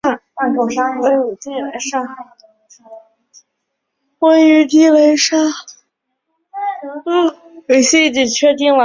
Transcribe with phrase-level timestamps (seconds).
[4.17, 5.53] 位于地垒上。